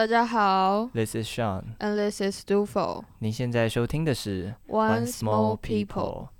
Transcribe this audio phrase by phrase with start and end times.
[0.00, 1.76] 大家好 This is Sean。
[1.78, 6.30] ，and this is Dufo 您现在收听的是 One Small People。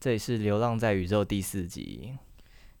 [0.00, 2.18] 这里是《流浪在宇宙》第四集。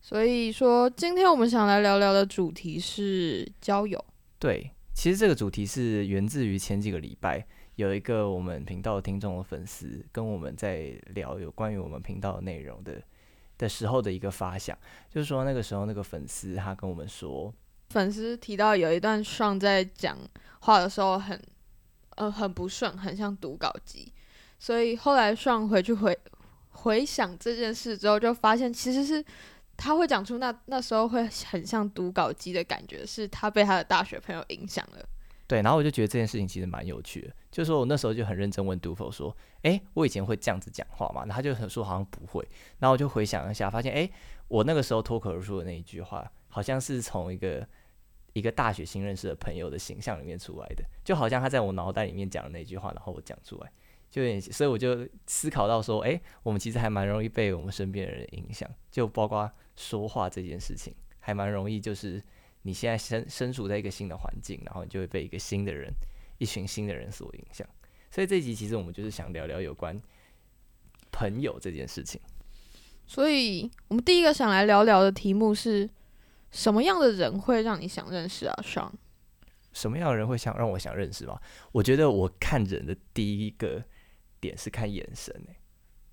[0.00, 4.04] 所以说，今天我们想来聊聊的主题是交友。
[4.40, 7.46] 对，其实这个主题是源自于前几个礼拜
[7.76, 13.00] 有一个我们频道听众的粉丝跟我们在聊有关于我们频道的内容的
[13.56, 14.76] 的时候的一个发想，
[15.08, 17.54] 就是说那个时候那个粉丝他跟我们说，
[17.94, 20.18] 粉丝提到有一段上在讲
[20.58, 21.40] 话的时候很
[22.16, 24.12] 呃很不顺，很像读稿机，
[24.58, 26.18] 所以后来上回去回
[26.70, 29.24] 回想这件事之后，就发现其实是
[29.76, 35.08] 他会讲出那那时候会很像读稿机的感觉，是他被他的大学朋友影响了。
[35.46, 41.20] 对，然后我就觉得这件事情其实蛮有趣的，就是说我那时候就很认真问杜否说，诶，我以前会这样子讲话嘛？
[41.20, 42.44] 然后他就很说好像不会，
[42.80, 44.10] 然后我就回想一下，发现诶，
[44.48, 47.66] 我那个时候脱口而出的那一句话，好像是从一个
[48.34, 53.72] 一个大学新认识的朋友的形象里面出来的，就好像他在我脑袋里面讲的那句话，然后我讲出来，
[54.10, 62.22] 就有点，所以我就思考到说，诶，我们其实还蛮容易被我们身边的人影响，就包括说话这件事情，还蛮容易就是。
[62.66, 65.92] 你现在身身处在一个新的环境，然后你就会被一个新的人、
[66.38, 67.68] 一群新的人所影响。
[68.10, 70.00] 所以这一集其实我们就是想聊聊有关
[71.12, 72.18] 朋友这件事情。
[73.06, 75.86] 所以我们第一个想来聊聊的题目是
[76.54, 78.92] 什么样的人会让你想认识啊？Sean，
[79.72, 81.36] 什么样的人会想让我想认识吗？
[81.72, 83.82] 我觉得我看人的第一个
[84.40, 85.56] 点是看眼神、欸，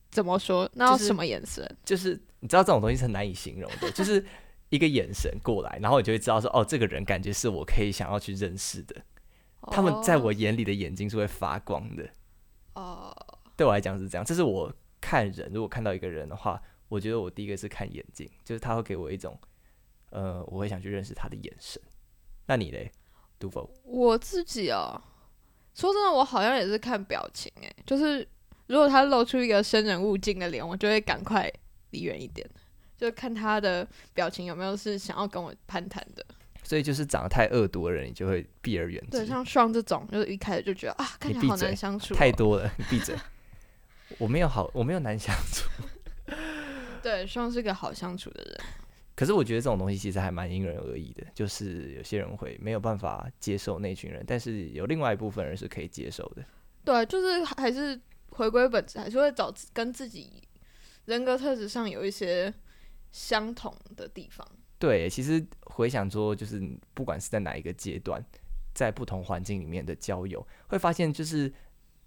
[0.10, 0.68] 怎么说？
[0.74, 1.64] 那什么眼神？
[1.86, 4.26] 就是你知道这种东西是很难以形容的， 就是
[4.70, 8.96] 一个眼神过来，然后你就会知道说，哦，这个人感觉是我可以想要去认识的。
[9.70, 12.10] 他们在我眼里的眼睛是会发光的。
[12.74, 13.16] 哦，
[13.56, 16.60] 对我来讲是这样，这是我看人，如果看到一个人的话，
[16.90, 19.40] 我觉得我第一个是看眼睛，就是他会给我一种，
[20.12, 21.82] 呃，我会想去认识他的眼神。
[22.46, 22.92] 那你嘞，
[23.40, 23.70] 杜否？
[23.84, 25.02] 我自己哦，
[25.74, 28.28] 说真的，我好像也是看表情，诶，就是
[28.68, 31.52] 如果他露出一个生人勿近的脸，我就会赶快
[31.90, 32.48] 离远一点，
[32.98, 36.26] 就看他的表情有没有是想要跟我攀谈的。
[36.64, 43.16] 所以就是长得太恶毒的人，你就会避而远之对，像双这种，就是一开始就觉得啊，看起来好难相处、哦，太多了，你 闭嘴。
[44.18, 45.70] 我没有好，我没有难相处。
[47.02, 48.62] 对，双是个好相处的人。
[49.16, 56.44] 可是我觉得这种东西其实还蛮因人而异的，就是有些人会没有办法接受那群人，但是有另外一部分人是可以接受的。
[56.84, 58.00] 对，就是还是
[58.32, 60.42] 回归本质，还是会找跟自己
[61.06, 62.52] 人格特质上有一些
[63.12, 64.48] 相同的地方。
[64.80, 66.60] 对，其实回想说，就是
[66.94, 68.24] 不管是在哪一个阶段，
[68.74, 71.54] 在不同环境里面的交友，会发现就是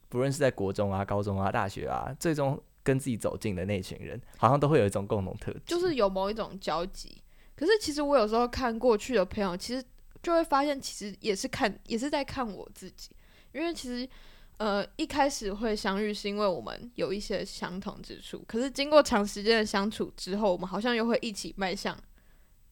[0.08, 7.20] 不论是在国中啊、高中啊、大学啊，最终跟自己走近的那群人，好像都会有一种共同特质，就是有某一种交集。
[7.56, 9.82] 可是其实我有时候看过去的朋友，其实
[10.22, 13.10] 就会发现，其实也是看，也是在看我自己。
[13.52, 14.08] 因为其实，
[14.58, 21.96] 呃，一开始会相遇是因为我们有一些相同之处，可是经过长时间的相处之后，我们好像又会一起迈向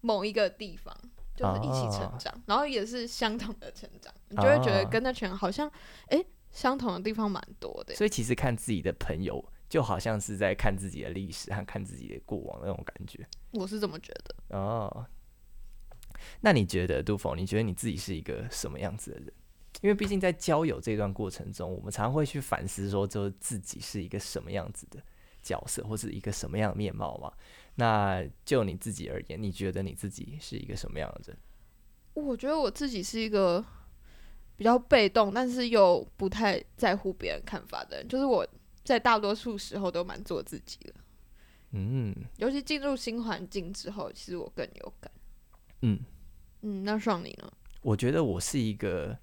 [0.01, 0.93] 某一个地方，
[1.37, 5.71] 就是一起成哦长，然后也是相同的成长，你就会觉得哦跟那群人好像，
[6.09, 7.95] 诶，相同的地方蛮多的。
[7.95, 13.27] 所以其实看自己的朋友，就好像是在看自己的历史和看自己的过往那种感觉。
[13.53, 14.59] 我是这么觉得。
[14.59, 15.07] 哦，
[16.43, 17.35] 那你觉得杜峰？
[17.35, 19.33] 你觉得你自己是一个什么样子的人？
[19.81, 25.03] 因为毕竟在交友这段过程中，我们常常会去反思说，就自己是一个什么样子的
[25.43, 27.33] 角色，或是一个什么样的面貌嘛。
[27.77, 31.39] 那就你自己而言，你觉得你自己是一个什么样的人？
[32.13, 33.65] 我觉得我自己是一个
[34.55, 38.07] 比较被动，但是又不太在乎别人看法的人。
[38.07, 38.47] 就是我
[38.85, 40.95] 在大多数时候都蛮做自己的，
[41.71, 45.11] 嗯尤其进入新环境之后，其实我更有感。
[45.83, 45.99] 嗯，
[46.63, 47.53] 嗯，那像你呢？
[47.81, 49.17] 我觉得我是一个，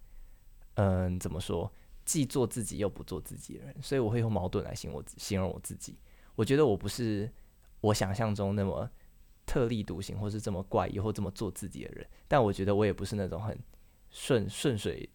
[0.76, 1.72] 嗯，怎么说，
[2.06, 5.98] 既做自己又不做自己的人，所以我会用矛盾来形容我形容我自己。
[6.36, 7.32] 我觉得我不是
[7.82, 8.90] 我想象中那么
[9.46, 13.58] 特立独行，或是这么怪异或这么做自己的人，但我觉得我也不是那种很
[14.10, 15.10] 顺顺水，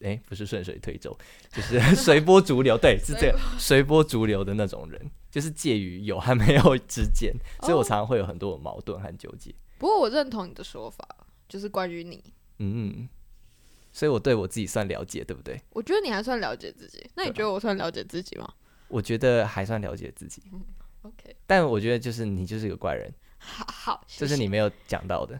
[0.00, 1.16] 诶，不是顺水推舟，
[1.52, 9.54] 就是 随波逐流，对，是这个随波逐流的那种人，就是介于有和没有之间，所以我哦常常会有很多的矛盾和纠结。
[9.78, 11.06] 不过我认同你的说法，
[11.48, 12.22] 就是关于你，
[12.58, 13.08] 嗯，
[13.92, 15.60] 所以我对我自己算了解，对不对？
[15.70, 17.08] 我觉得你还算了解自己。
[17.14, 18.52] 那你觉得我算了解自己吗
[18.88, 20.42] 我觉得还算了解自己
[21.02, 25.38] ，？OK，但我觉得就是你就是一个怪人，好这是你没有讲到的，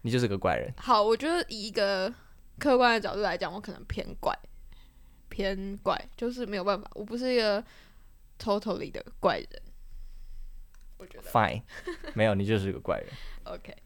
[0.00, 0.72] 你就是个怪人。
[0.78, 1.02] 好。
[1.02, 2.12] 我觉得以一个
[2.58, 4.36] 客观的角度来讲，我可能偏怪，
[5.28, 7.62] 偏怪，就是没有办法，我不是一个
[8.38, 9.62] totally 的怪人。
[10.98, 11.62] 我觉得 Fine，
[12.14, 13.08] 没有，你就是个怪人。
[13.44, 13.76] OK。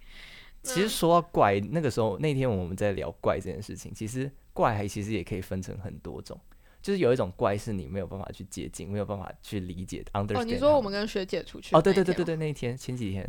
[0.63, 6.39] 其实说到怪，那个时候那天我们在聊怪这件事情，其实怪还其实也可以分成很多种，
[6.83, 13.27] 就是有一种怪是你没有办法去接近，没有办法去理解 understand 哦，你说我们跟学姐出去哦，对对对对对，那一天前几天，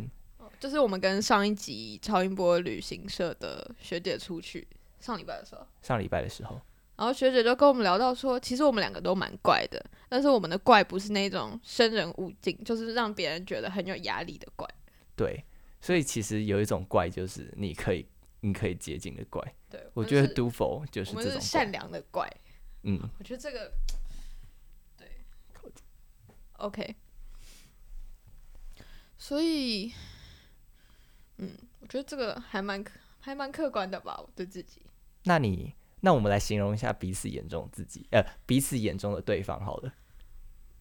[0.60, 4.68] 就是我们跟上一集超音波旅行社的学姐出去，
[5.02, 6.60] 上礼拜的时候，上礼拜的时候，
[6.94, 14.68] 然后学姐就跟我们聊到说，其实我们两个都蛮怪的，但是我们的怪不是那种生人勿近，就是让别人觉得很有压力的怪。
[15.16, 15.44] 对，
[15.80, 18.06] 所以其实有一种怪就是你可以
[18.42, 22.30] 你可以接近的怪，对，我觉得们是都否就是这种怪，善良的怪，
[22.84, 23.72] 嗯，我觉得这个
[24.96, 25.08] 对
[26.58, 26.94] ，OK，
[29.18, 29.92] 所以，
[31.38, 31.50] 嗯，
[31.80, 34.80] 我觉得这个还蛮客还蛮客观的吧，我对自己。
[35.24, 39.92] 那你那我们来形容一下彼此眼中的自己，呃，彼此眼中的对方好了。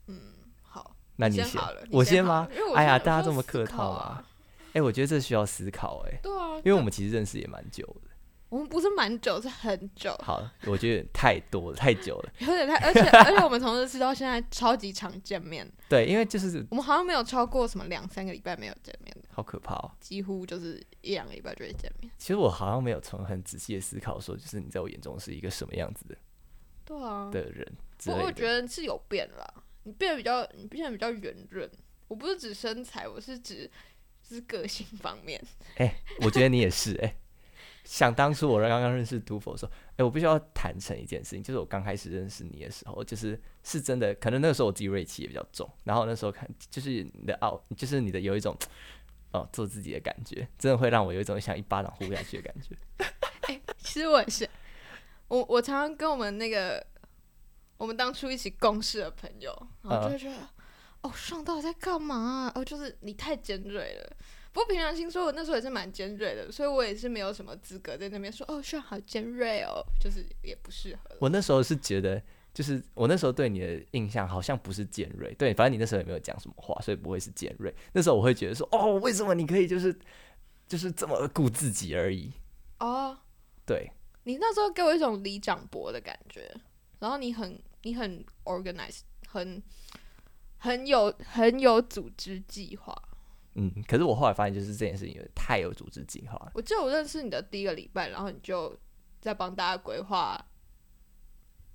[0.07, 0.19] 嗯
[0.61, 4.25] 好，那你先先好了，我先吗哎呀大家这么客套啊嘛。
[4.73, 8.10] 哎、我觉得这需要思考哎、对啊，因为我们其实认识也蛮久的。
[8.51, 12.33] 我们不是蛮久，是很久，好，我觉得太多了，太久了。
[12.45, 19.89] 有点太，而且 而且我们从认识到现在超级常见面，对，因为就是我们好像没有超过什么两三个礼拜没有见面的，好可怕哦。
[20.01, 22.11] 几乎就是一两个礼拜就会见面。
[22.17, 26.17] 其实我好像没有从很仔细的思考说，就是你在我眼中是一个什么样子的
[26.83, 27.65] 对啊，的人。
[28.07, 31.71] 我觉得是有变了，你变得比较，你变得比较圆润。
[32.09, 33.71] 我不是指身材，我是指
[34.27, 35.41] 就是个性方面。
[35.77, 37.15] 哎、我觉得你也是哎、
[37.83, 48.55] 想当初我刚刚认识杜甫的时候，哎、我必须要坦诚一件事情，就是我刚开始认识你的时候，就是是真的，可能那个时候我自己锐气也比较重，然后那时候看就是你的傲，就是你的有一种
[49.31, 52.75] 哦做自己的感觉，真的会让我有一种想一巴掌呼下去的感觉。
[53.79, 54.47] 其实我也是，
[55.27, 56.85] 我我常常跟我们那个
[57.77, 59.51] 我们当初一起共事的朋友，
[59.81, 60.37] 然后就会觉得，
[61.01, 62.51] 哦，上到底在干嘛、啊？
[62.55, 64.17] 哦，就是你太尖锐了。
[64.53, 71.15] 不过凭良心说，我那时候也是蛮尖锐的，所以我也是没有什么资格在那边说，哦，上好尖锐哦，就是也不适合。
[71.19, 72.21] 我那时候是觉得，
[72.53, 77.73] 就是我那时候对你的印象好像不是尖锐，对，反正你那时候也没有讲什么话，所以不会是尖锐。
[77.93, 79.97] 那时候我会觉得说，哦，为什么你可以就是
[80.67, 82.33] 就是这么顾自己而已？
[82.79, 83.17] 哦，
[83.65, 83.89] 对，
[84.23, 86.53] 你那时候给我一种李长博的感觉，
[86.99, 89.63] 然后你很你很 organized，很
[90.57, 92.93] 很有很有组织计划。
[93.55, 96.51] 嗯，可是我后来发现，就是这件事情太有组织计划了。
[96.53, 98.77] 我记得我认识你的第一个礼拜，然后你就
[99.19, 100.39] 在帮大家规划，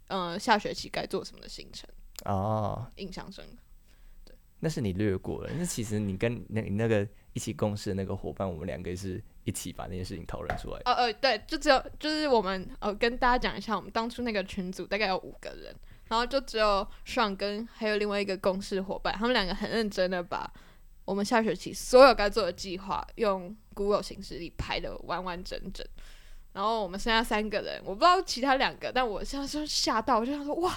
[0.09, 1.89] 呃，下学期该做什么的行程，
[2.25, 4.35] 哦，印象深刻。
[4.59, 5.51] 那是你略过了。
[5.59, 10.91] 那其实你跟那你那个一起共事的那个伙伴，我们两个是一起把那件事情讨论出来的。
[10.91, 15.77] 哦呃，对，就只有就是我们呃跟大家讲一下，我们当初那个群组大概有五个人，
[16.09, 20.51] 然后就只有爽跟还有另外一个共事伙伴，他们两个很认真的把
[21.07, 25.87] 我们下学期所有该做的计划用 Google 形式里排的完完整整。
[26.53, 30.75] 然后我们剩下三个人，我不知道其他两个，但我现在就吓到，我就想说哇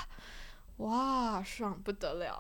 [0.78, 2.40] 哇爽不得了。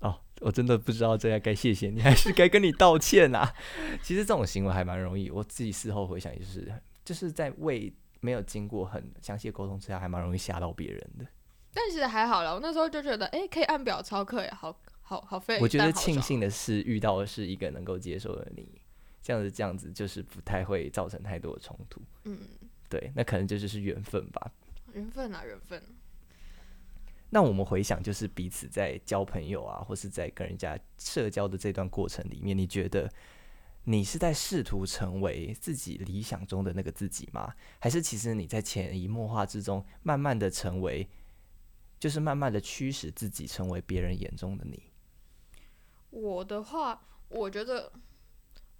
[0.00, 3.54] 哦，我真的不知道这该该谢谢你，还是该跟你道歉啊？
[4.02, 6.72] 其实这种行为还蛮容易，我自己事后回想，就是
[7.04, 11.26] 就是在未没有经过很详细的沟通之下，还蛮容易吓到别人的。
[11.74, 15.58] 但其实还好了，我那时候就觉得，哎、可以按表操课，也好好好费。
[15.60, 18.80] 我觉得庆幸的是遇到的是一个能够接受的你，
[19.22, 22.00] 这样子这样子就是不太会造成太多的冲突。
[22.24, 22.38] 嗯，
[22.88, 24.50] 对，那可能这就是缘分吧。
[24.94, 25.82] 缘分啊，缘分。
[27.30, 33.10] 那我们回想，就是彼此在交朋友啊，或是在跟人家社交的这段过程里面，你觉得
[33.84, 37.54] 你是在试图成为自己理想中的那个自己吗？
[37.78, 41.08] 还是其实你在潜移默化之中，慢慢的成为，
[41.98, 44.91] 就是慢慢的驱使自己成为别人眼中的你？
[46.12, 47.90] 我的话，我觉得，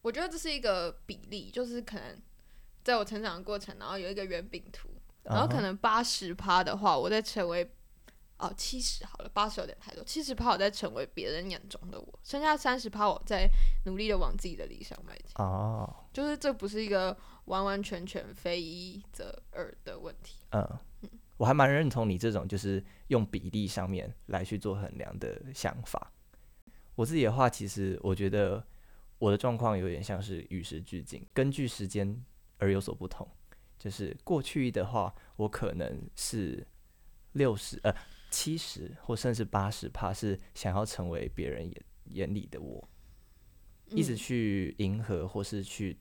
[0.02, 2.20] 我觉得这是一个比例，就是可能
[2.84, 4.90] 在我成长的过程，然后有一个圆饼图，
[5.24, 7.74] 然后可能八十趴的话，我在成为
[8.36, 13.48] 哦七十好了，八十有点太多，七十趴我在成为别人眼中的我，剩下三十趴我在
[13.86, 20.44] 努力的往自己的理想迈进，哦，就是这不是一个完完全全非一则二的问题。
[20.50, 20.78] 嗯，
[21.38, 26.11] 我还蛮认同你这种就是用比例上面来去做衡量的想法。
[26.94, 28.64] 我自己的话，其实我觉得
[29.18, 32.22] 我的状况有点像是与时俱进，根据时间
[32.58, 33.26] 而有所不同。
[33.78, 36.64] 就是过去的话，我可能是
[37.32, 37.92] 六十呃
[38.30, 42.88] 七十或甚至八十怕是想要成为别人眼眼里的我，
[43.86, 45.98] 一直嗯去迎合或是去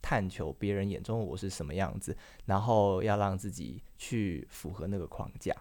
[0.00, 5.52] 探求别人眼中的我是什么样子，然后要让自己去符合那个框架。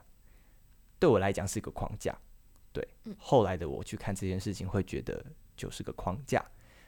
[1.00, 2.16] 对我来讲是一个框架。
[2.74, 5.24] 对嗯，后来的我去看这件事情，会觉得
[5.56, 6.44] 就是个框架。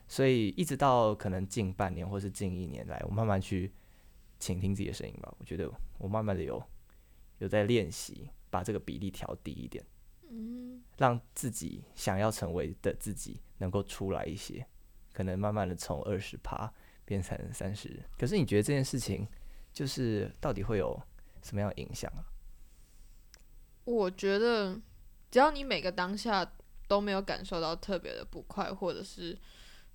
[0.08, 3.72] 所以一直到可能近半年或是近一年来，我慢慢去
[4.40, 5.34] 倾听自己的声音吧。
[5.40, 6.62] 我觉得我慢慢的有
[7.38, 9.84] 有在练习，把这个比例调低一点，
[10.30, 14.66] 嗯，让自己想要成为的自己能够出来一些，
[15.12, 16.72] 可能慢慢的从二十趴
[17.04, 18.04] 变成三十。
[18.18, 19.28] 可是你觉得这件事情，
[19.74, 21.02] 就是到底会有
[21.42, 22.22] 什么样的影响啊？
[23.86, 24.80] 我觉得
[25.36, 26.50] 只要你每个当下
[26.88, 29.38] 都没有感受到特别的不快，或者是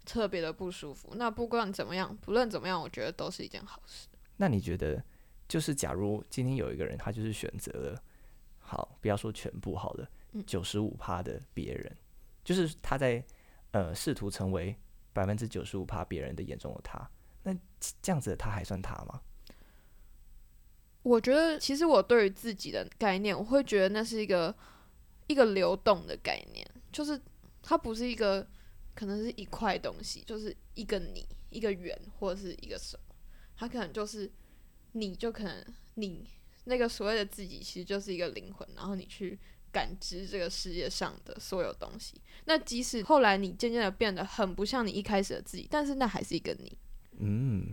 [0.04, 4.06] 特别的不舒服，那不管怎么样，不论怎么样，我觉得都是一件好事。
[4.36, 5.02] 那你觉得，
[5.48, 8.02] 就是假如今天有一个人，他就是选择了，
[8.58, 11.96] 好，不要说全部好了嗯，九十五趴的别人，
[12.44, 13.24] 就是他在
[13.70, 14.76] 呃试图成为
[15.14, 17.10] 百分之九十五趴别人的眼中的他，
[17.44, 17.56] 那
[18.02, 19.22] 这样子的他还算他吗？
[21.02, 24.54] 我觉得其实我对于自己的概念，我会觉得那是一个
[25.30, 27.20] 一个流动的概念，就是
[27.62, 28.44] 它不是一个
[28.94, 33.14] 可能是一块东西，就是一个你一个圆或者是一个什么，
[33.56, 34.28] 它可能就是
[34.92, 36.28] 你就可能你
[36.64, 39.38] 那个所谓的自己，其实就是一个灵魂，然后你去
[39.70, 42.20] 感知这个世界上的所有东西。
[42.46, 46.76] 那即使后来你渐渐的变得很不像你一开始的自己，但是那还是一个你。
[47.18, 47.72] 嗯，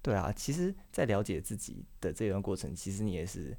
[0.00, 3.56] 对啊，其实，在了解自己的这段过程，其实你也是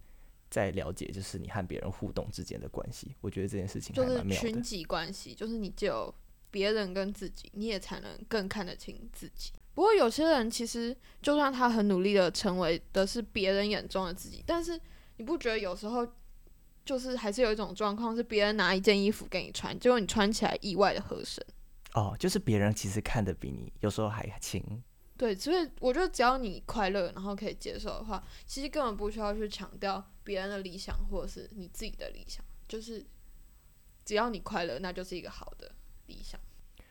[0.53, 3.15] 在了解，就是你和别人互动之间的关系。
[3.22, 4.24] 我觉得这件事情就是。
[4.29, 6.13] 群体关系，就是你只有
[6.51, 9.51] 别人跟自己，你也才能更看得清自己。
[9.74, 14.79] 不过有些人其实就算他很努力的成为的是别人眼中的自己，但是
[15.17, 16.07] 你不觉得有时候
[16.86, 21.43] 就是还是有一种状况是别人拿一件衣服给你穿，结果你穿起来意外的合身。
[21.95, 24.63] 哦，就是别人其实看得比你有时候还轻。
[25.17, 33.06] 对，所以我觉得只要你快乐，然后可以接受的话，其实根本不需要去强调别人的理想或者是你自己的理想，就是
[34.06, 35.72] 只要你快乐，那就是一个好的
[36.08, 36.39] 理想。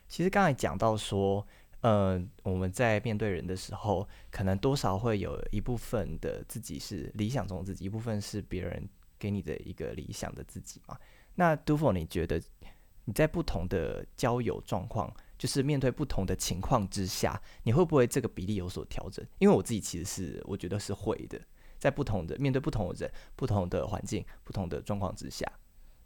[0.09, 1.47] 其实刚才讲到说，
[1.81, 10.99] 呃，我们在面对人的时候，可能多少会有一部分的自己是理想中的自己，一部分是别人给你的一个理想的自己嘛。
[11.35, 12.41] 那 Dufo，你觉得
[13.07, 19.27] 你在不同的交友状况，就是面对不同的情况之下，你会不会这个比例有所调整？
[19.39, 21.41] 因为我自己其实是我觉得是会的，
[21.83, 25.45] 在不同的面对不同的人、不同的环境、不同的状况之下，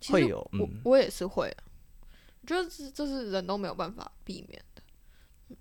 [0.09, 1.65] 会有我嗯我也是会、啊，
[2.41, 4.83] 我觉得这这是人都没有办法避免的。
[5.51, 5.57] 嗯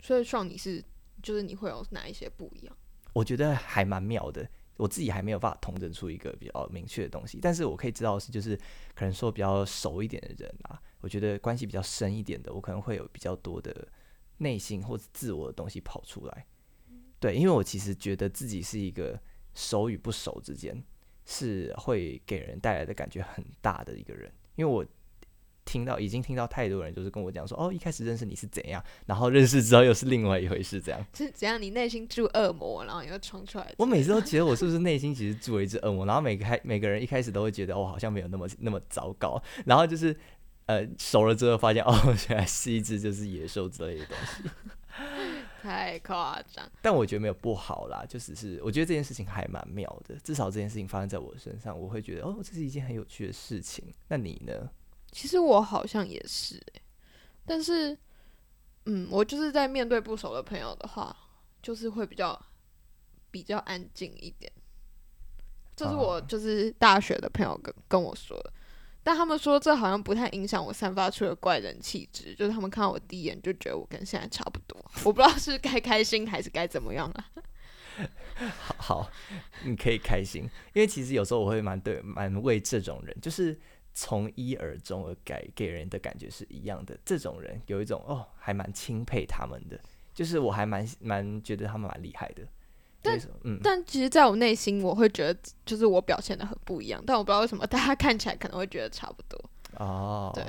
[0.00, 0.82] 所以像你是，
[1.22, 2.74] 就是你会有哪一些不一样？
[3.12, 4.48] 我觉得还蛮妙的。
[4.78, 8.56] 我自己还没有办法统整出一个比较明确的东西，但是我可以知道的是，就是
[8.94, 13.86] 可能说比较熟一点的人啊，我觉得关系比较深一点的，我可能会有比较多的
[14.38, 16.46] 内心或者自我的东西跑出来。
[17.18, 19.20] 对，因为我其实觉得自己是一个
[19.58, 20.80] 熟与不熟之间
[21.26, 24.86] 是会给人带来的感觉很大的一个人，因为我
[25.64, 31.04] 听到已经听到太多人就是跟我讲说，哦，一开始认识你是怎样，然后认识之后又是另外一回事，这样。
[31.12, 31.60] 是怎样？
[31.60, 33.74] 你内心住恶魔，然后你又冲出来？
[33.78, 40.16] 我每次都觉得我是不是内心其实住了一只恶魔，然后每个开每个人一开始都会觉得哦好像没有那么那么糟糕，然后就是
[40.66, 41.92] 呃熟了之后发现哦
[42.30, 44.48] 原来是一只就是野兽之类的东西，
[45.60, 46.70] 太夸张。
[46.80, 53.92] 但我觉得没有不好啦，就只是我觉得这件事情还蛮妙的，至少这件事情发生在我身上，我会觉得哦这是一件很有趣的事情。
[54.08, 54.70] 那你呢？
[55.10, 56.82] 其实我好像也是、欸，
[57.46, 57.96] 但是，
[58.84, 61.16] 嗯，我就是在面对不熟的朋友的话，
[61.62, 62.38] 就是会比较
[63.30, 64.52] 比较安静一点。
[65.74, 68.52] 这是我啊就是大学的朋友跟跟我说的，
[69.08, 77.24] 但他们说这好像不太影响我散发出的怪人气质，就是他们看到我第一眼就觉得我跟现在差不多，我不知道是该开心还是该怎么样啊。
[78.58, 79.10] 好， 好，
[79.64, 80.42] 你可以开心，
[80.74, 83.58] 因为其实有时候我会蛮对蛮为这种人，就是
[83.94, 86.94] 从一而终而改给人的感觉是一样的。
[87.02, 89.80] 这种人有一种哦，还蛮钦佩他们的，
[90.12, 92.46] 就是我还蛮蛮觉得他们蛮厉害的。
[93.00, 93.18] 但
[93.62, 99.38] 但其实，在我内心，我会觉得就是我表现的很不一样，但我不知道为什么大家看起来可能会觉得差不多。
[99.76, 100.44] 哦，对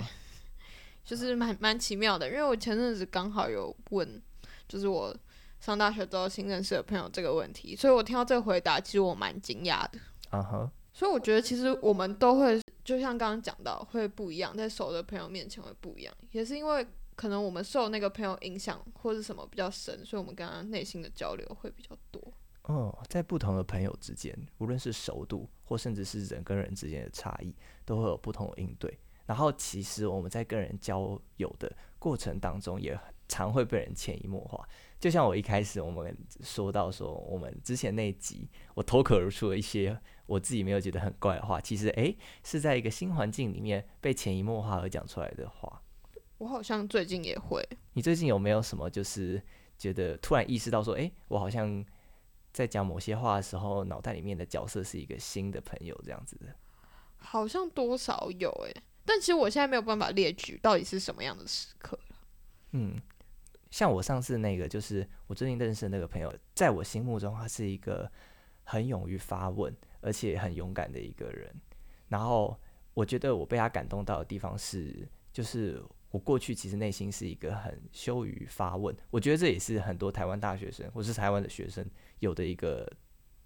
[1.05, 4.21] 就是蛮蛮奇妙的，因为我前阵子刚好有问，
[4.67, 5.15] 就是我
[5.59, 9.99] 上大学之后新认识的朋友这个问题，所以我听到这个回答，其实我蛮惊讶的。
[10.31, 16.85] 嗯哼，所以我觉得其实我们都会，就像刚刚讲到，会不一样，在熟的朋友面前会不一样，也是因为
[17.19, 22.33] 可能我们受那个朋友影响或是什么比较深，所以我们跟他内心的交流会比较多。
[22.63, 28.97] 哦，在不同的朋友之间，无论是熟度或甚至是人跟人之间的差异，都会有不同的应对。
[29.25, 32.97] 然后，其实我们在跟人交友的过程当中，也
[33.27, 34.65] 常会被人潜移默化。
[34.97, 45.83] 就像我一开始我们说到说，我们之前那一集，我脱口而出的一些我自己没有觉得很怪的话，其实诶是在一个新环境里面被潜移默化而讲出来的话。
[46.39, 49.41] 我好像最近也会，你最近有没有什么就是
[49.77, 51.85] 觉得突然意识到说，诶，我好像
[52.51, 56.47] 在讲某些话的时候，脑袋里面的角色是一个新的朋友这样子的？
[57.17, 61.99] 好像多少有诶、但其实我现在没有办法列举到底是什么样的时刻。
[62.71, 62.95] 嗯，
[63.69, 68.09] 像我上次那个，就是我最近认识的那个朋友，在我心目中，他是一个
[68.63, 71.53] 很勇于发问，而且很勇敢的一个人。
[72.07, 72.57] 然后
[72.93, 81.85] 我觉得我被他感动到的地方是，就是我过去其实内心是一个很羞于发问，我觉得这也是很多台湾大学生或是台湾的学生
[82.19, 82.91] 有的一个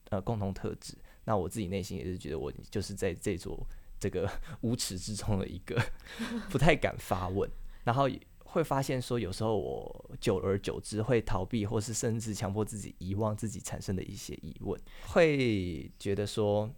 [0.09, 0.97] 呃共同特质。
[1.25, 3.65] 那我自己内心也是觉得我就是在这座
[3.99, 4.29] 这个
[4.61, 5.81] 无耻之中的一个
[6.49, 7.49] 不太敢发问，
[7.83, 8.09] 然后
[8.45, 16.69] 会发现说有时候我久而久之会逃避，或是甚至强迫自己遗忘自己产生的一些疑问，会觉得说，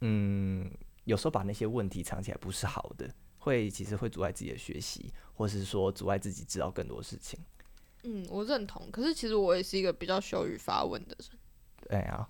[0.00, 0.70] 嗯，
[1.04, 7.38] 有时候把那些问题藏起来不是好的，会其实会阻碍自己的学习，或是说阻碍自己知道更多事情。
[8.04, 8.88] 嗯，我认同。
[8.90, 11.38] 可是其实我也是一个比较羞于发问的人，
[11.88, 12.26] 对啊，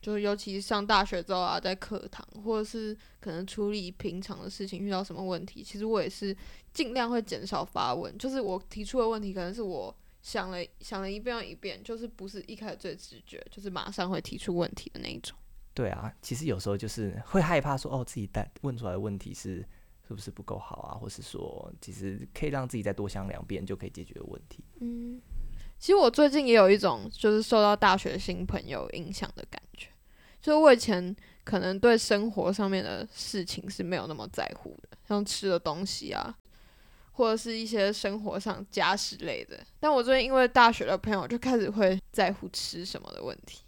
[0.00, 6.34] 就是尤其上大学之后啊，在课堂或者是可能处理平常的事情，遇到什么问题，其实我也是
[6.72, 8.16] 尽量会减少发问。
[8.16, 15.36] 就是我提出的问题，可能是我想了想了一遍又一遍，就是不是一开始最直觉，就是马上会提出问题的那一种。
[15.74, 19.66] 对啊，其实有时候就是会害怕说，哦，自己带问出来的问题是
[20.12, 24.62] 是不是不够好啊，或是说，其实可以让自己再多想两遍就可以解决的问题。
[24.80, 25.18] 嗯，
[25.78, 29.88] 其实我最近也有一种就是受到大学新朋友影响的感觉，
[30.40, 31.14] 就是我以前
[31.44, 36.36] 可能对生活上面的事情是没有那么在乎的，像吃的东西啊，
[37.12, 39.58] 或者是一些生活上家事类的。
[39.80, 43.61] 但我最近因为大学的朋友，就开始会在乎吃什么的问题。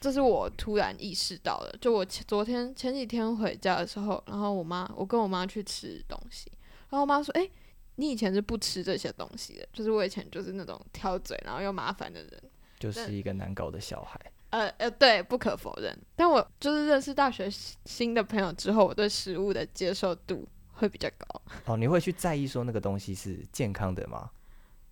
[0.00, 1.76] 这是我突然意识到的。
[1.80, 6.50] 就我前昨天前几天回家的时候，然后我妈我跟我妈去吃东西，
[6.90, 7.50] 然后我妈说：“诶，
[7.96, 12.42] 你以前是不吃这些东西的，就是我以前就是那种挑嘴然后又麻烦的人。”
[12.78, 14.20] 就是一个难搞的小孩。
[14.50, 15.94] 呃呃，对，不可否认。
[16.14, 17.50] 但我就是认识大学
[17.84, 21.42] 新的朋友之后，我对食物的接受度会比较高。
[21.66, 24.30] 哦，你会去在意说那个东西是健康的吗？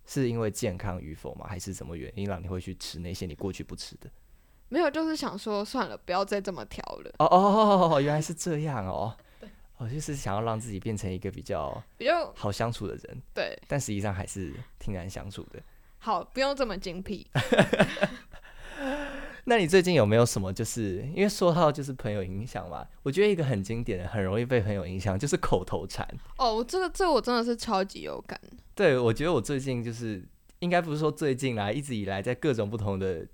[0.05, 1.47] 是因为健康与否吗？
[1.47, 4.09] 还是什么原因让你会去吃那些你过去不吃的？
[4.69, 7.11] 没有，就是想说算了，不要再这么调了。
[7.19, 9.15] 哦哦哦，原来是这样哦。
[9.77, 15.61] 哦，就是想要让自己变成一个比较比较好相处的人，对，但实际上还是挺难相处的。
[15.99, 17.27] 好，不用这么精辟。
[19.45, 20.51] 那你最近有没有什么？
[20.51, 26.05] 就是因为说到就是朋友影响嘛，我觉得一个很经典的、很容易被朋友影响，就是口头禅。
[26.37, 28.39] 哦，我这个这个我真的是超级有感。
[28.75, 30.23] 对，我觉得我最近就是
[30.59, 33.25] 应该不是说最近啦，一直以来在各种不同的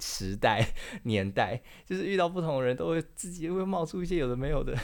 [0.00, 0.66] 时代、
[1.04, 4.76] 年代，就是遇到不同的人，都会自己会冒出一些有的没有的，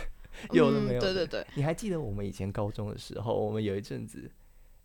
[0.52, 1.12] 有的没有的。
[1.12, 1.14] 嗯。
[1.14, 4.30] 对对对，你还记得我们以前高中的时候，我们有一阵子，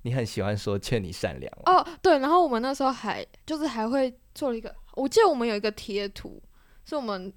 [0.04, 6.42] 你很喜欢说劝你善良哦，对，然后我们那时候还就是还会做了一个，我记得我们有一个贴图，
[6.86, 7.34] 是我们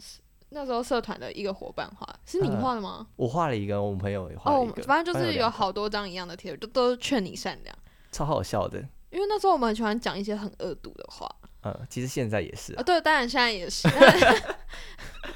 [0.50, 3.06] 那时候社团的一个伙伴画，是你嗯画的吗？
[3.16, 7.76] 我画了一个，我们朋友也画哦了一个，，反正就是有好多张一样的贴都是劝你善良。
[8.10, 8.78] 超好笑的。
[9.10, 11.28] 因为那时候我们很喜欢讲一些很恶毒的话
[11.64, 13.88] 嗯，其实现在也是啊，啊，对，当然现在也是。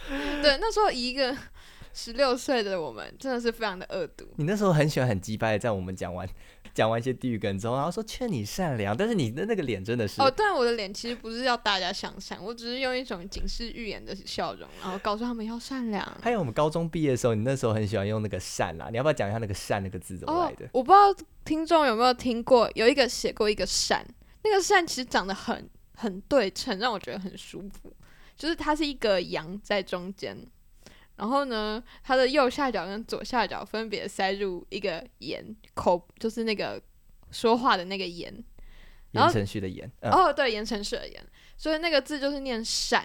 [0.08, 1.36] 但对，那时候以一个
[1.92, 4.26] 十六岁的我们，真的是非常的恶毒。
[4.36, 6.28] 你那时候很喜欢很鸡掰的，在我们讲完
[6.74, 16.04] 讲完一些地狱梗之后，然后说劝你善良，但是你的那个脸真的是哦，但我的脸其实不是要大家向善，我只是用一种警示预言的笑容，然后告诉他们要善良。
[16.20, 24.04] 还有我们高中毕业的时候，你那时候很喜欢用那个善啊，你要不要讲一下那个善那个字怎么哦来的？，我不知道听众有没有听过，有一个写过一个善，
[24.42, 27.92] 那个善其实长得很很对称，让我觉得很舒服。
[28.36, 30.36] 就是它是一个羊在中间，
[31.16, 36.80] 然后呢，它的右下角跟左下角分别塞入一个言口，就是那个
[37.30, 38.32] 说话的那个言。
[39.12, 43.04] 然言后承旭的言，嗯，哦，对，言承旭的言，所以那个字就是念善。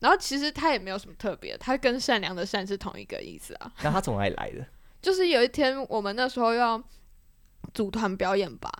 [0.00, 3.72] 然后其实它也没有什么特别，它跟善良的善是同一个意思啊。
[3.82, 4.64] 那他从哪里来的？
[5.02, 6.80] 就是有一天我们那时候要
[7.74, 8.70] 组团表演吧，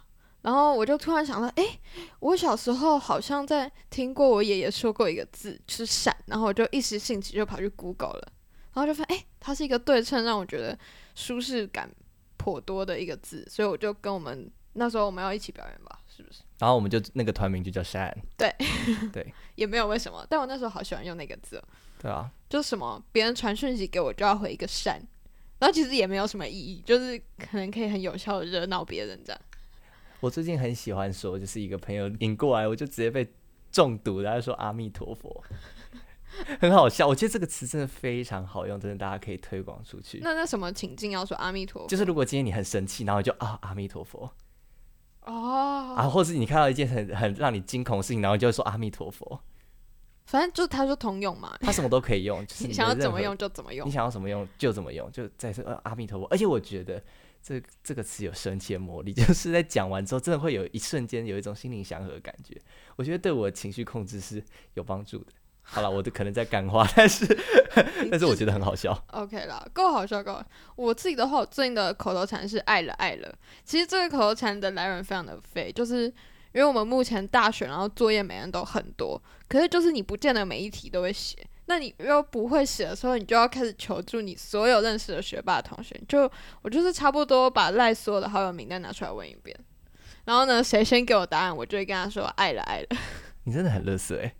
[0.49, 1.79] 然后我就突然想到，诶，
[2.21, 8.33] 我小时候好像在听过我爷爷说过一个字，就是善，然后我就一时兴起就跑去 Google 了，
[8.73, 10.79] 然后就发现，诶，它是一个对称，让我觉得
[11.15, 11.91] 舒适感
[12.39, 16.41] 颇多的一个字，所以我就跟我们那时候我们要一起表演吧，是不是？
[16.61, 18.11] 然后我们就那个团名就叫善，
[19.55, 21.65] 也没有为什么，但我那时候好喜欢用那个字哦，
[22.01, 24.95] 对啊，就什么别人传讯息给我就要回一个善，
[25.59, 29.39] 然后其实也没有什么意义，就是可能可以很有效的惹恼别人这样。
[30.21, 33.27] 我最近很喜欢说，就是一个朋友引过来，我就直接被
[33.71, 35.45] 中毒了，他说阿弥陀佛。
[36.61, 37.09] 很好笑。
[37.09, 40.21] 我觉得这个词真的非常好用，真的大家可以推广出去。
[40.23, 41.89] 那那什么情境要说阿弥陀佛？
[41.89, 44.31] 就是如果今天你很生气，然后就啊阿弥陀佛
[45.25, 49.41] 哦，啊，或是你看到一件很很让你惊恐的事情，然后就会说阿弥陀佛，
[50.27, 53.91] 反正就是他说通用嘛，他什么都可以用，就是你的 想要怎么用就怎么用你。
[53.91, 56.27] 想要怎么用就怎么用，就再说呃阿弥陀佛。
[56.31, 57.03] 而且我觉得
[57.49, 62.55] 这这个词有神奇的魔力， 就是在讲完之后，真的会有一瞬间有一种心灵祥和的感觉。
[62.97, 65.33] 我觉得对我的情绪控制是有帮助的。
[65.63, 67.27] 好了，我的可能在干话， 但是
[68.11, 68.93] 但是我觉得很好笑。
[69.13, 70.45] OK 啦，够好笑够好。
[70.77, 73.35] 我自己的话，我最近的口头禅是“爱了爱了”。
[73.65, 81.37] 其实这个口头禅的来源非常的废，就是因为我们目前大学，然后作业每人都很多，可是就是你不见得每一题都会写。
[81.69, 85.95] 那你又不会写的时候，你就要开始求助你所有认识的学霸同学。
[86.09, 86.31] 就
[86.63, 89.55] 我就是差不多把赖所有的好友名单拿出来问一遍，
[90.25, 92.87] 然后呢，谁先给我答案，我就会跟他说“爱了爱了”。
[93.45, 94.35] 你真的很乐色哎，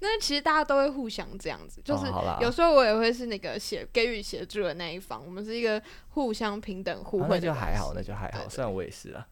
[0.00, 2.06] 那其实大家都会互相这样子，就是
[2.40, 8.48] 有时候我也会是那个协给予协助的那一方，我们是一个互相平等互啊那惠的关系、就还好，那就还好。
[8.48, 9.24] 虽然我也是啊，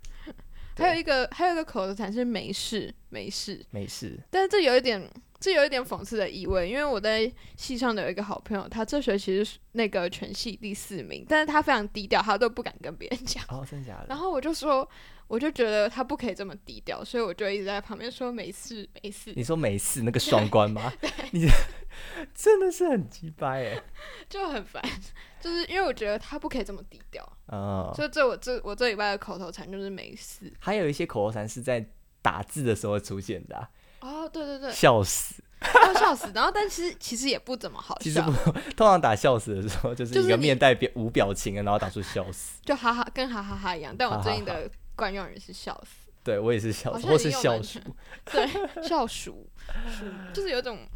[0.76, 4.18] 还有一个还有一个口头禅是没事没事，没事。
[4.30, 13.42] 但是这有一点这有一点讽刺的意味，因为我在系上的有一个好朋友，他这学期是那个全系第四名，但是他非常低调，他都不敢跟别人讲。
[13.48, 14.06] 哦，真的假的？
[14.08, 14.86] 然后我就说，
[15.30, 20.92] 我就觉得他不可以这么低调，所以我就一直在旁边说没事没事，你说没事那个双关吗？
[21.30, 21.46] 你
[22.34, 23.80] 真的是很鸡掰哎。
[24.28, 24.82] 就很烦，
[25.40, 27.24] 就是因为我觉得他不可以这么低调。
[27.46, 30.52] 啊，所以这我这我这礼拜的口头禅就是没事。
[30.58, 31.86] 还有一些口头禅是在
[32.20, 33.68] 打字的时候出现的啊、
[34.00, 35.36] 哦，对对对，笑死。
[35.62, 36.32] 要 笑死。
[36.34, 42.60] 然后但其实其实也不怎么好笑其实不，，通常打笑死的时候，就是一个面带表无表情的，然后打出笑死。
[42.64, 43.94] 就哈哈跟哈哈哈一样。
[43.96, 44.68] 但我最近的
[45.00, 47.80] 惯用语是笑死，对我也是笑死，或是笑鼠
[48.26, 48.46] 全。
[48.76, 49.48] 对，笑鼠，
[49.88, 50.86] 鼠 就是有一种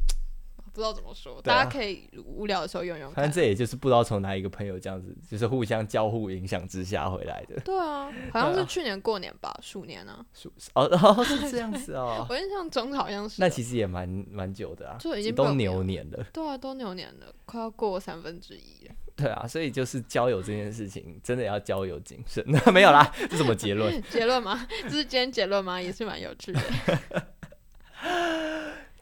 [0.75, 3.33] 不知道怎么说，啊大家可以无聊的时候用用反正。
[3.33, 7.59] 这也就是不知道从哪一个朋友这样子，就是互相交互影响之下回来的。
[7.61, 13.40] 对啊，好像是去年过年吧，鼠年啊，鼠哦哦是这样子哦， 我印象中好像是。
[13.40, 16.23] 那其实也蛮蛮久的啊，就已经都牛年了。
[16.31, 18.95] 对啊，都牛年了，快要过三分之一了。
[19.16, 22.44] 对啊，所以就是交友这件事情，真的要交友谨慎。
[22.72, 24.03] 没有啦，这什么结论？
[24.11, 24.66] 结论吗？
[24.85, 25.81] 这是今天结论吗？
[25.81, 26.61] 也是蛮有趣的。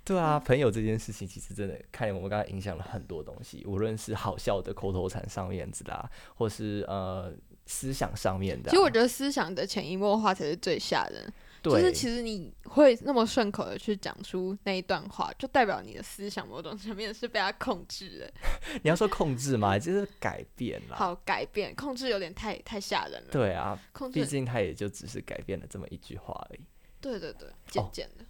[0.04, 7.32] 对啊，朋友这件事情其实真的看我们刚才影响了很多东西，无论是好笑的口头禅上面子啦，或是呃
[7.66, 11.32] 思想上面的啊、其实我觉得思想的潜移默化才是最吓人。
[11.70, 18.32] 就，是其实你会那么顺口的去讲出那一段话，就代表你的思想某种层面是被他控制的。
[18.82, 20.96] 你要说控制嘛，就是改变啦。
[20.96, 26.60] 好，改变控制有点太太吓人了。，对啊，控制，毕竟他也就只是改变了这么一句话而已。
[27.00, 28.24] 对对对，渐渐的。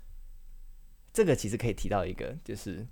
[1.13, 2.87] 这个其实可以提到一个，就是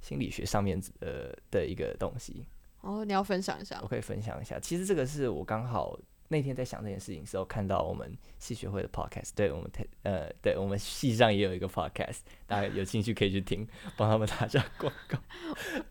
[0.00, 2.44] 心理学上面呃的一个东西，
[2.80, 4.58] 哦，你要分享一下我可以分享一下。
[4.58, 5.96] 其实这个是我刚好
[6.32, 15.18] 那天在想这件事情的时候，看到我们系学会的 podcast，对我们台呃，对我们戏上也有一个 podcast，大家有兴趣可以去听，帮他们打下广告。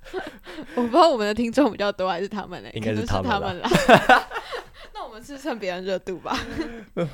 [0.76, 2.70] 我不知道我们的听众比较多还是他们呢？
[2.74, 3.70] 应该是他们啦。
[4.94, 6.36] 那我们是蹭别人热度吧？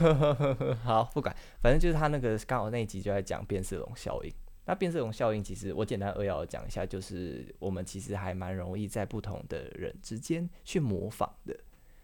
[0.83, 4.33] 好，不管，反正就是他那个刚好那一集就在讲变色龙效应。
[4.65, 11.57] 那变色龙效应，其实我简单扼要的讲一下，就是我们其实还蛮容易在不同的人之间去模仿的，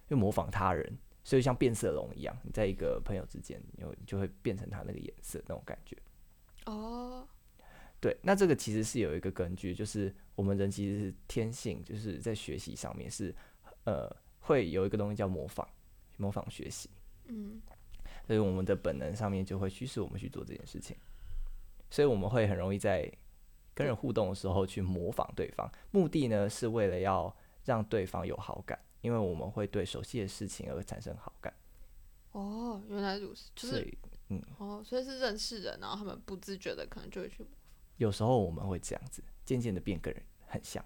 [0.07, 0.97] 就模仿他人。
[1.23, 5.97] 所以像变色龙一样，你在一个朋友之间，你就会变成他那个颜色那种感觉。
[6.65, 7.27] 哦，
[7.99, 13.33] 对，那这个其实是有一个根据，就是我们人其实是天性，就是在学习上面是
[13.86, 14.09] 呃
[14.39, 15.67] 会有一个东西叫模仿，
[16.17, 16.89] 模仿学习。
[17.25, 17.62] 嗯，
[18.27, 20.97] 所以我们的本能上面就会驱使我们去做这件事情，
[21.89, 23.09] 所以我们会很容易在
[23.73, 27.33] 跟人互动的时候去模仿对方，目的呢是为了要
[27.63, 31.53] 让对方有好感，因为我们会对熟悉的事情而产生好感，
[32.31, 33.97] 哦，原来如此，就是
[34.29, 37.57] 嗯哦，所以是认识人，然后他们不自觉的可能就会去模仿
[37.97, 40.83] 有时候我们会这样子，渐渐的变跟人很像，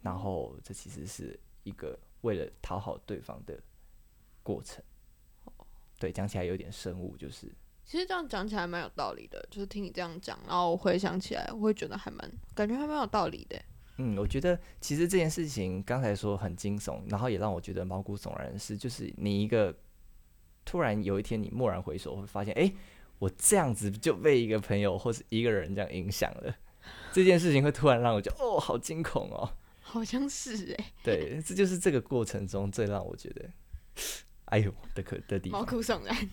[0.00, 3.62] 然后这其实是一个为了讨好对方的
[4.42, 4.82] 过程。
[5.44, 5.52] 哦
[5.98, 7.54] 对，讲起来有点生物，就是
[7.84, 13.62] 其实这样讲起来蛮有道理的，就是听你这样讲，然后我回想起来，我会觉得还蛮感觉还蛮有道理的。
[14.02, 19.76] 嗯，我觉得其实这件事情刚才说很惊悚，然后也让我觉得毛骨悚然的是，就是你一个
[20.64, 22.72] 突然有一天你蓦然回首，会发现，哎、
[23.18, 26.56] 我这样子就被一个朋友或是一个人这样影响了，
[27.12, 29.52] 这件事情会突然让我觉得，哦，好惊恐哦。
[29.82, 33.50] 好像是哎、对，这就是这个过程中最让我觉得，
[34.44, 35.64] 哎呦的可的地毛。
[35.64, 36.30] 骨悚然。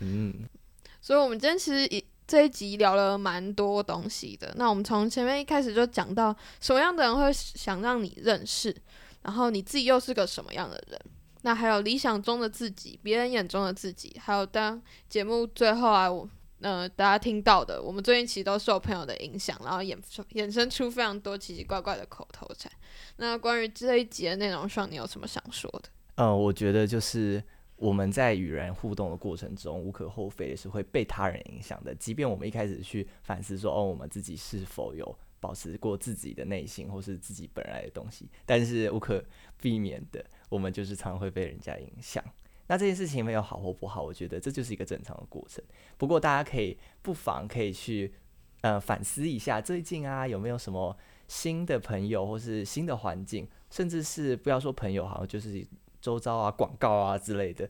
[0.00, 0.44] 嗯，
[1.00, 4.52] 所以，我们今天其实也这一集聊了蛮多东西的。
[4.56, 8.74] 那我们从前面一开始就讲到什么样的人会想让你认识，
[9.22, 11.00] 然后你自己又是个什么样的人？
[11.42, 16.28] 那还有理想中的自己，别人眼中的自己，还有当节目最后啊，我
[16.60, 19.96] 呃大家听到的，我们最近其实都受朋友的影响，然后衍
[20.32, 22.72] 衍生出非常多奇奇怪怪的口头禅。
[23.18, 25.88] 那关于这一集的内容上，你有什么想说的？
[26.16, 27.40] 呃，我觉得就是
[27.76, 31.94] 我们在与人互动的过程中，无可厚非的是会被他人影响的。
[31.94, 39.22] 即便我们一开始去反思说，哦，我们自己是否有保持过自己的内心或是自己本来的东西，但是无可
[39.60, 40.24] 避免的。
[40.48, 42.24] 我们就是常会被人家影响，
[42.66, 45.62] 那这件事情没有好或不好，我觉得这就是一个正常的过程。
[45.98, 48.14] 不过大家可以不妨可以去
[48.62, 50.96] 呃反思一下，最近啊有没有什么
[51.28, 55.66] 新的朋友或是新的环境，甚至是不要说朋友，好像就是
[56.06, 57.68] 周遭啊广告啊之类的，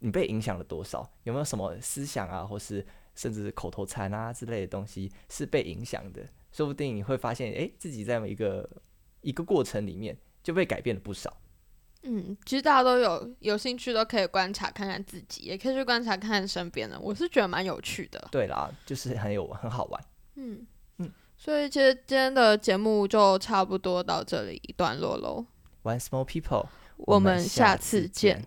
[0.00, 1.10] 你被影响了多少？
[1.22, 6.20] 有没有什么思想啊，或是甚至是口头禅啊之类的东西是被影响的？
[6.52, 8.68] 说不定你会发现，诶，自己在一个
[9.22, 11.34] 一个过程里面就被改变了不少。
[12.02, 17.00] 嗯，其实大家都有有兴趣，都可以观察看看自己，也可以去观察看看身边的。
[17.00, 18.28] 我是觉得蛮有趣的。
[18.30, 20.04] 对啦，就是很有很好玩。
[20.34, 20.66] 嗯
[20.98, 25.46] 嗯，所以其实今天的节目就差不多到这里一段落喽。
[25.82, 26.66] One small people，
[27.06, 28.44] 我们下次见。